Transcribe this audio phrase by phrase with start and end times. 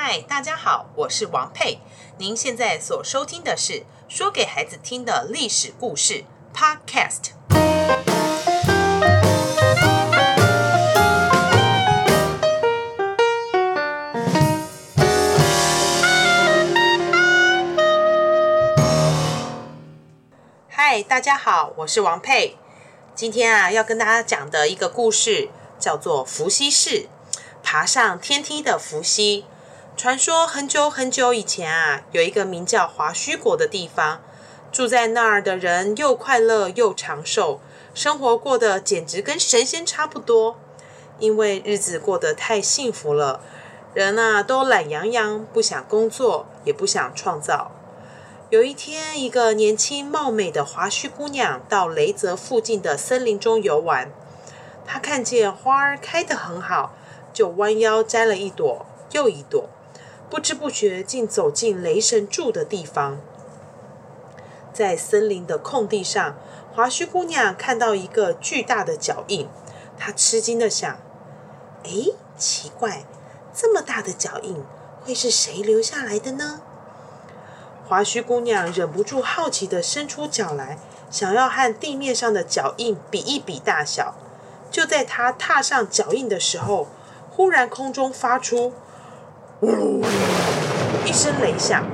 [0.00, 1.80] 嗨，大家好，我是王佩。
[2.18, 6.24] 您现在所收听的是说给孩子听的历史故事
[6.54, 7.32] Podcast。
[20.68, 22.56] 嗨，大家好，我是王佩。
[23.16, 25.48] 今天啊，要跟大家讲的一个故事
[25.80, 27.08] 叫做伏羲氏，
[27.64, 29.44] 爬上天梯的伏羲。
[29.98, 34.20] 传说很久很久以前啊，有一个名叫华胥国的地方，
[34.70, 37.58] 住在那儿的人又快乐又长寿，
[37.94, 40.56] 生活过得简直跟神仙差不多。
[41.18, 43.40] 因为日子过得太幸福了，
[43.92, 47.72] 人啊都懒洋洋，不想工作，也不想创造。
[48.50, 54.12] 有一天，一个年轻貌美的华胥姑娘到雷泽附近的森林中游玩，
[54.86, 56.94] 她看见花儿开得很好，
[57.32, 59.68] 就弯腰摘了一朵又一朵。
[60.30, 63.18] 不知不觉，竟走进雷神住的地方。
[64.72, 66.36] 在森林的空地上，
[66.74, 69.48] 华胥姑娘看到一个巨大的脚印。
[69.98, 70.98] 她吃惊地想
[71.84, 73.04] ：“诶，奇怪，
[73.54, 74.62] 这么大的脚印，
[75.02, 76.60] 会是谁留下来的呢？”
[77.88, 80.78] 华胥姑娘忍不住好奇地伸出脚来，
[81.10, 84.14] 想要和地面上的脚印比一比大小。
[84.70, 86.86] 就在她踏上脚印的时候，
[87.30, 88.74] 忽然空中发出。
[89.60, 91.84] 一声雷响，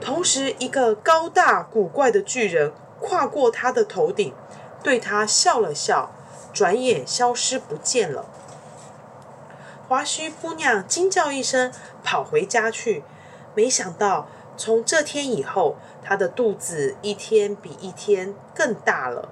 [0.00, 4.34] 同时一个高大古怪的巨人跨过他的头顶，
[4.82, 6.10] 对他笑了笑，
[6.52, 8.26] 转眼消失不见了。
[9.86, 13.04] 华胥姑娘惊叫一声，跑回家去。
[13.54, 19.28] 没想到，从这天以后，她的肚子一天比一天更大了。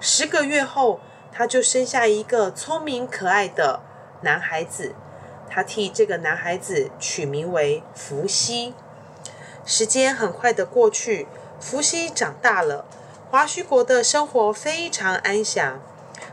[0.00, 0.98] 十个月后，
[1.30, 3.80] 她就生下一个聪明可爱的
[4.22, 4.96] 男孩子。
[5.54, 8.72] 他替这个男孩子取名为伏羲。
[9.66, 11.26] 时间很快的过去，
[11.60, 12.86] 伏羲长大了，
[13.30, 15.78] 华胥国的生活非常安详。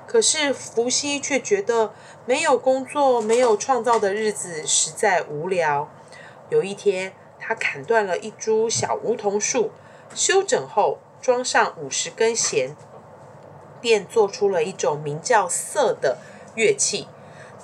[0.08, 1.92] 可是伏羲却觉得
[2.26, 5.90] 没有工作、没有创造的日子实在无聊。
[6.48, 9.72] 有一天，他砍断了一株小梧桐树，
[10.16, 12.74] 修整后装上五十根弦，
[13.82, 16.20] 便做出了一种名叫瑟的
[16.56, 17.10] 乐器。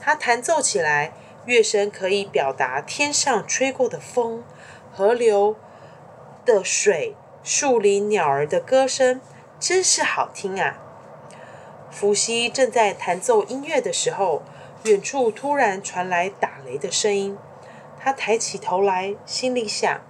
[0.01, 1.13] 他弹奏起来。
[1.45, 4.43] 乐声可以表达天上吹过的风、
[4.91, 5.55] 河流
[6.43, 9.21] 的水、树林鸟儿的歌声，
[9.59, 10.79] 真是好听啊！
[11.91, 14.41] 伏羲正在弹奏音乐的时候，
[14.83, 17.37] 远处突然传来打雷的声音。
[17.99, 20.01] 他抬起头来，心里想：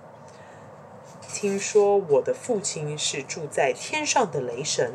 [1.31, 4.94] 听说我的父亲是住在天上的雷神，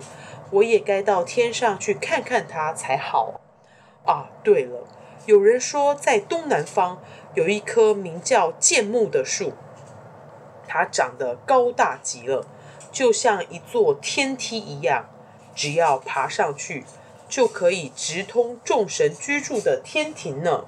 [0.50, 3.40] 我也该到天上去看看他才好。
[4.04, 4.86] 啊，对了。
[5.30, 7.00] 有人说，在东南方
[7.34, 9.52] 有一棵名叫建木的树，
[10.66, 12.44] 它长得高大极了，
[12.90, 15.08] 就像一座天梯一样。
[15.54, 16.84] 只要爬上去，
[17.28, 20.64] 就可以直通众神居住的天庭呢。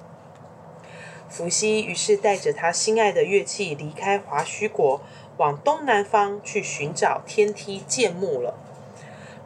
[1.27, 5.01] 伏羲于是带着他心爱的乐器离开华胥国，
[5.35, 8.55] 往东南方去寻找天梯建木了。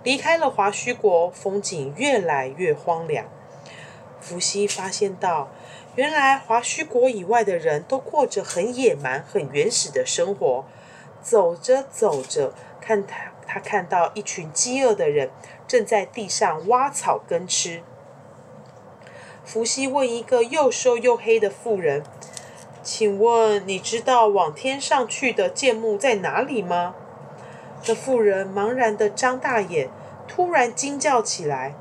[0.03, 3.25] 离开了华胥国，风景越来越荒凉。
[4.27, 5.47] 伏羲发现到，
[5.95, 10.65] 原来华胥国以外的人都过着很野蛮、很原始的生活。
[11.21, 15.29] 走着走着，看他他看到一群饥饿的人
[15.65, 17.81] 正在地上挖草根吃。
[19.45, 22.03] 伏羲问一个又瘦又黑的妇人
[22.83, 26.95] ：“请问你知道往天上去的箭木在哪里吗？”
[27.81, 29.89] 这妇人茫然地张大眼，
[30.27, 31.73] 突然惊叫起来。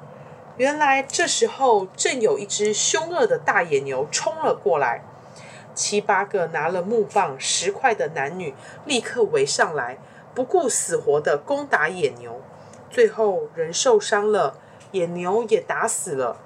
[0.56, 5.02] 原来这时候正有一只凶恶的大野牛冲了过来，
[5.74, 8.54] 七八个拿了木棒、石块的男女
[8.86, 9.98] 立刻围上来，
[10.34, 12.40] 不顾死活的攻打野牛。
[12.90, 14.56] 最后人受伤了，
[14.92, 16.38] 野牛也打死了，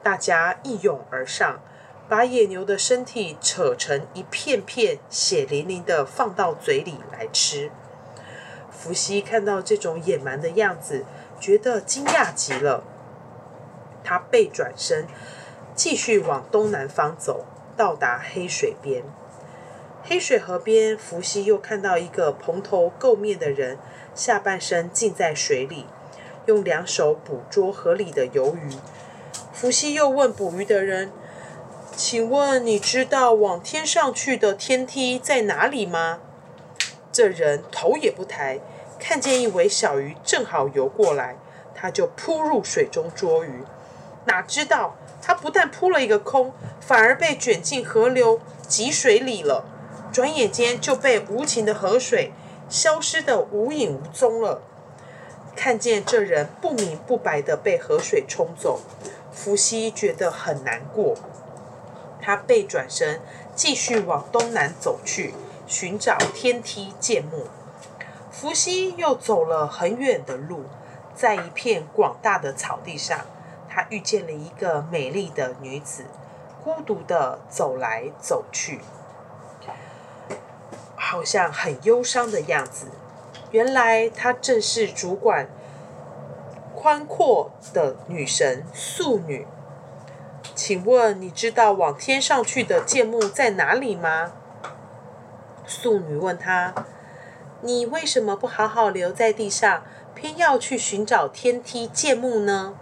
[0.00, 1.60] 大家一拥而上，
[2.08, 7.72] 把野牛的身体扯成一片片，血淋淋的放到嘴里来吃。
[8.70, 11.04] 伏羲看到这种野蛮的样子，
[11.40, 12.84] 觉得惊讶极了。
[14.06, 15.08] 他背转身，
[15.74, 17.44] 继续往东南方走，
[17.76, 19.02] 到达黑水边。
[20.04, 23.76] 黑水河边，伏羲又看到一个蓬头垢面的人，
[24.14, 25.86] 下半身浸在水里，
[26.46, 28.70] 用两手捕捉河里的游鱼。
[29.52, 31.10] 伏羲又问捕鱼的人
[31.96, 36.20] ：“请问你知道往天上去的天梯在哪里吗？”
[37.10, 38.60] 这人头也不抬，
[39.00, 41.36] 看见一尾小鱼正好游过来，
[41.74, 43.64] 他就扑入水中捉鱼。
[44.26, 49.64] 哪知道他不但扑了一个空，反而被卷进河流，积水里了，
[50.12, 52.32] 转眼间就被无情的河水
[52.68, 54.62] 消失的无影无踪了。
[55.54, 58.80] 看见这人不明不白的被河水冲走，
[59.32, 61.16] 伏羲觉得很难过。
[62.20, 63.20] 他背转身，
[63.54, 65.32] 继续往东南走去，
[65.66, 67.46] 寻找天梯剑木。
[68.30, 70.64] 伏羲又走了很远的路，
[71.14, 73.20] 在一片广大的草地上，
[73.76, 76.06] 他遇见了一个美丽的女子，
[76.64, 78.80] 孤独地走来走去，
[80.96, 82.86] 好像很忧伤的样子。
[83.50, 85.50] 原来她正是主管
[86.74, 89.46] 宽阔的女神素女。
[90.54, 94.32] 请问你知道往天上去的剑木在哪里吗？
[95.66, 96.72] 素女问他
[97.60, 99.82] ：“你为什么不好好留在地上，
[100.14, 102.74] 偏要去寻找天梯剑木呢？”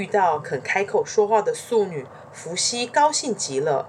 [0.00, 3.86] 遇到肯开口说话的素女，伏羲高兴极了。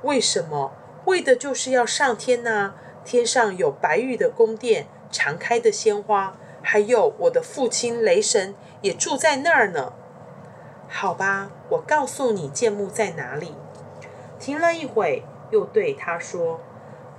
[0.00, 0.72] 为什么？
[1.04, 2.72] 为的就是要上天呐、
[3.04, 9.92] 天上有白玉的宫殿，常开的鲜花，还有我的父亲雷神也住在那儿呢。
[10.88, 13.54] 好吧，我告诉你剑木在哪里。
[14.38, 16.60] 停了一会，又对他说：“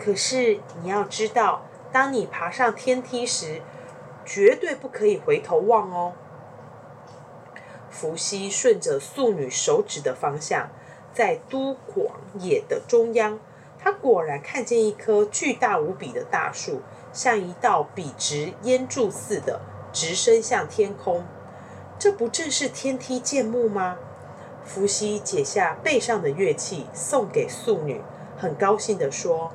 [0.04, 3.62] 可是你要知道，当你爬上天梯时，
[4.26, 6.14] 绝对不可以回头望哦。”
[7.96, 10.70] 伏羲顺着素女手指的方向，
[11.14, 13.40] 在都广野的中央。
[13.80, 16.82] 他果然看见一棵巨大无比的大树，
[17.14, 19.62] 像一道笔直烟柱似的
[19.94, 21.24] 直伸向天空。
[21.98, 23.98] 这不正是天梯剑木吗？
[24.66, 28.02] 伏羲解下背上的乐器，送给素女，
[28.38, 29.54] 很高兴地说：“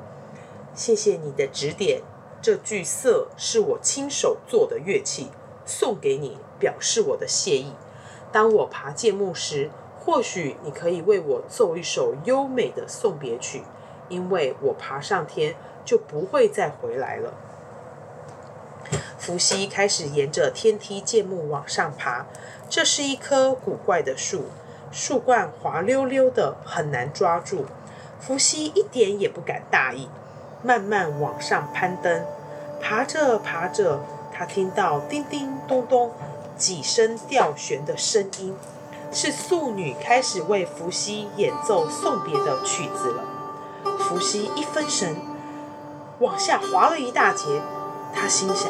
[0.75, 2.01] 谢谢你的指点，
[2.41, 5.29] 这具瑟是我亲手做的乐器，
[5.67, 7.75] 送给你，表示我的谢意。
[8.33, 13.63] 当我爬剑木时，或许你可以为我奏一首优美的送别曲。”
[14.11, 15.55] 因为我爬上天
[15.85, 17.33] 就不会再回来了。
[19.17, 22.27] 伏羲开始沿着天梯剑木往上爬。
[22.69, 24.47] 这是一棵古怪的树，
[24.91, 27.67] 树冠滑溜溜的，很难抓住。
[28.19, 30.09] 伏羲一点也不敢大意，
[30.65, 32.25] 慢慢往上攀登。
[32.81, 34.01] 爬着爬着，
[34.33, 36.11] 他听到叮叮咚咚
[36.61, 38.55] 几声吊弦的声音，
[39.11, 43.25] 是素女开始为伏羲演奏送别的曲子了。
[43.99, 45.17] 伏羲一分神，
[46.19, 47.63] 往下滑了一大截。
[48.15, 48.69] 他心想：“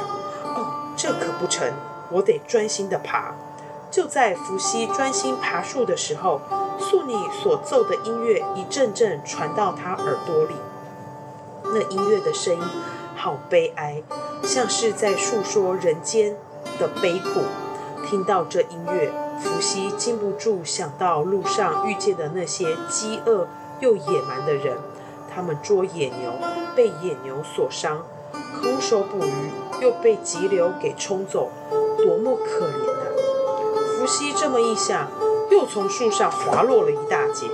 [0.55, 1.73] 哦，这可不成，
[2.13, 3.35] 我得专心的爬。”
[3.91, 6.41] 就在伏羲专心爬树的时候，
[6.79, 10.55] 素女所奏的音乐一阵阵传到他耳朵里。
[11.65, 12.63] 那音乐的声音
[13.17, 14.01] 好悲哀，
[14.45, 16.37] 像是在诉说人间
[16.79, 17.43] 的悲苦。
[18.11, 23.47] 听到这音乐，伏羲禁不住想到路上遇见的那些饥饿
[23.79, 24.77] 又野蛮的人。
[25.33, 26.33] 他们捉野牛，
[26.75, 27.99] 被野牛所伤；
[28.61, 31.53] 空手捕鱼，又被急流给冲走，
[31.99, 33.07] 多么可怜啊！
[33.97, 35.07] 伏羲这么一想，
[35.53, 37.47] 又从树上滑落了一大截。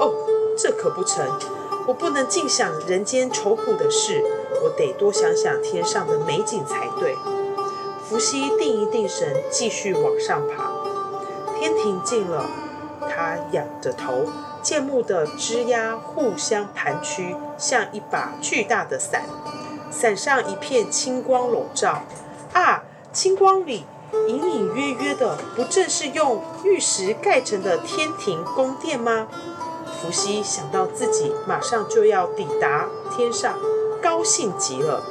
[0.00, 0.12] 哦，
[0.58, 1.24] 这可不成！
[1.86, 4.20] 我不能尽想人间愁苦的事，
[4.64, 7.14] 我得多想想天上的美景才对。
[8.14, 10.70] 伏羲定一定神，继续往上爬。
[11.58, 12.46] 天庭近了，
[13.00, 14.26] 他仰着头。
[14.62, 19.24] 剑木的枝桠互相盘曲，像一把巨大的伞，
[19.90, 22.02] 伞上一片青光笼罩。
[22.52, 23.84] 啊，青光里
[24.28, 29.26] 隐隐约约的，不正是用玉石盖成的天庭宫殿吗？
[30.00, 33.58] 伏羲想到自己马上就要抵达天上，
[34.00, 35.02] 高兴极了。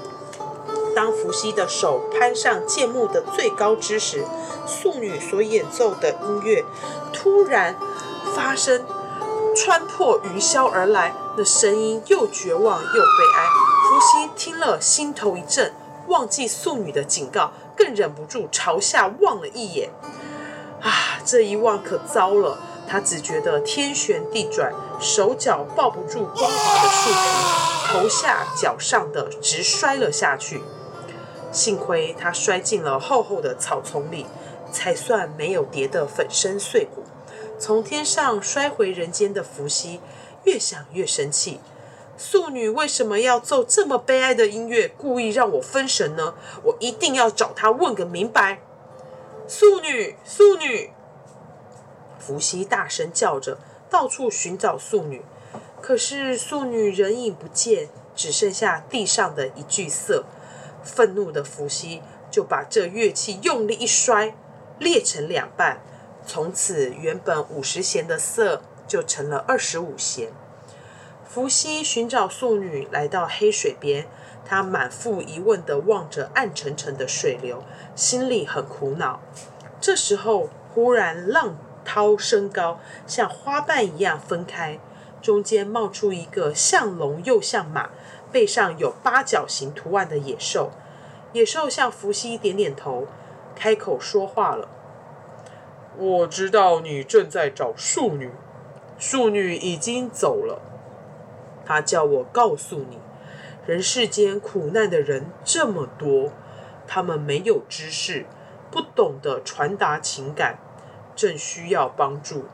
[0.95, 4.23] 当伏羲的手攀上剑木的最高之时，
[4.65, 6.63] 素女所演奏的音乐
[7.11, 7.75] 突然
[8.35, 8.85] 发生。
[9.55, 12.97] 穿破云霄而来，那声音又绝望又悲
[13.35, 13.45] 哀。
[13.87, 15.71] 伏羲听了，心头一震，
[16.07, 19.91] 忘记素女的警告，更忍不住朝下望了一眼。
[20.81, 22.57] 啊，这一望可糟了！
[22.87, 30.63] 他只觉得天旋地转，手脚抱不住光滑的树皮，头下脚上的直摔了下去。
[31.53, 34.25] 幸亏他摔进了厚厚的草丛里，
[34.71, 37.03] 才算没有跌得粉身碎骨。
[37.59, 40.01] 从天上摔回人间的伏羲，
[40.43, 41.61] 越想越生气。
[42.17, 46.33] 素女为什么要奏这么悲哀的音乐，故意让我分神呢？
[46.63, 48.59] 我一定要找她问个明白。
[49.47, 50.91] 素女，素女！
[52.19, 53.57] 伏羲大声叫着，
[53.89, 55.23] 到处寻找素女。
[55.81, 60.23] 可是素女人影不见，只剩下地上的一具色。
[60.83, 64.35] 愤怒的伏羲就把这乐器用力一摔，
[64.79, 65.81] 裂成两半。
[66.25, 70.29] 从此，原本五十弦的瑟就成了二十五弦。
[71.27, 74.07] 伏羲寻找素女来到黑水边，
[74.45, 77.63] 他满腹疑问地望着暗沉沉的水流，
[77.95, 79.19] 心里很苦恼。
[79.81, 84.79] 这时候，忽然浪涛升高，像花瓣一样分开，
[85.21, 87.89] 中间冒出一个像龙又像马，
[88.33, 90.71] 背上有八角形图案的野兽。
[91.31, 93.07] 野兽向伏羲点点头，
[93.55, 94.67] 开口说话了
[95.97, 98.31] ：“我知道你正在找庶女，
[98.99, 100.61] 庶女已经走了。”
[101.65, 102.99] 他叫我告诉你，
[103.65, 106.31] 人世间苦难的人这么多，
[106.87, 108.25] 他们没有知识，
[108.69, 110.59] 不懂得传达情感，
[111.15, 112.45] 正需要帮助。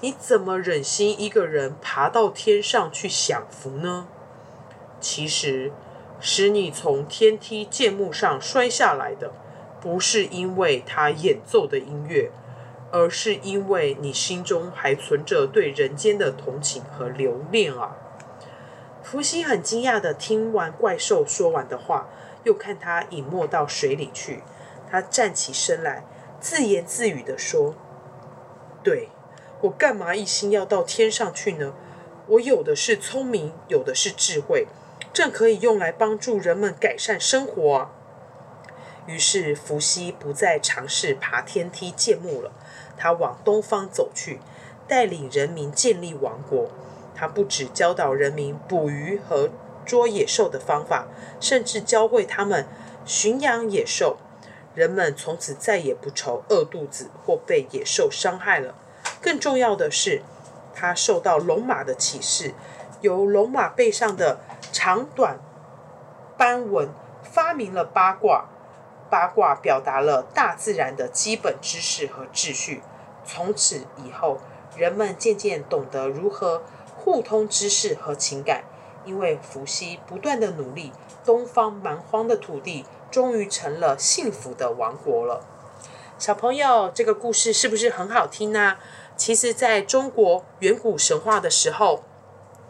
[0.00, 4.08] 你怎么忍心一个人爬到天上去享福呢？
[5.00, 5.72] 其实，
[6.20, 9.32] 使你从天梯剑幕上摔下来的，
[9.80, 12.30] 不是因为他演奏的音乐，
[12.90, 17.96] 而是因为你心中还存着对人间的同情和留恋啊。
[19.02, 22.08] 伏羲很惊讶地听完怪兽说完的话，
[22.44, 24.42] 又看他隐没到水里去。
[24.90, 26.04] 他站起身来，
[26.40, 27.74] 自言自语地说
[28.82, 29.08] ：“对，
[29.60, 31.72] 我干嘛一心要到天上去呢？
[32.26, 34.66] 我有的是聪明，有的是智慧，
[35.18, 37.90] 正可以用来帮助人们改善生活。”
[39.06, 42.52] 于是伏羲不再尝试爬天梯建木了，
[42.96, 44.38] 他往东方走去，
[44.86, 46.70] 带领人民建立王国。
[47.16, 49.50] 他不只教导人民捕鱼和
[49.84, 51.08] 捉野兽的方法，
[51.40, 52.68] 甚至教会他们
[53.04, 54.18] 驯养野兽。
[54.76, 58.76] 人们从此再也不愁饿肚子或被野兽伤害了。
[59.20, 60.22] 更重要的是，
[60.72, 62.54] 他受到龙马的启示，
[63.00, 64.38] 由龙马背上的
[64.72, 65.38] 长短
[66.36, 66.88] 斑纹
[67.22, 68.46] 发明了八卦。
[69.10, 72.82] 八卦表达了大自然的基本知识和秩序。
[73.24, 74.38] 从此以后，
[74.76, 76.62] 人们渐渐懂得如何。
[77.00, 78.64] 互通知识和情感，
[79.04, 80.92] 因为伏羲不断的努力，
[81.24, 85.40] 东方蛮荒的土地终于成了幸福的王国了。
[86.18, 88.76] 小朋友，这个故事是不是很好听呢？
[89.16, 92.02] 其实，在中国远古神话的时候，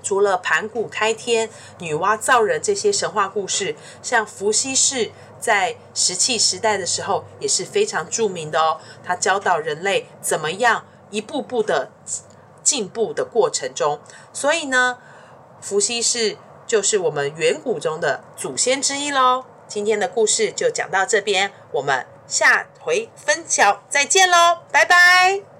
[0.08, 1.50] 除了盘古开天、
[1.80, 8.80] 女娲造人这些神话故事，像伏羲氏在石器时代的时候也是非常著名的哦。
[9.04, 11.90] 他教导人类怎么样一步步的。
[12.62, 13.98] 进步的过程中，
[14.30, 14.98] 所以呢，
[15.58, 16.36] 伏羲氏
[16.66, 19.46] 就是我们远古中的祖先之一喽。
[19.66, 25.57] 今天的故事就讲到这边，我们下回分晓再见喽，拜拜。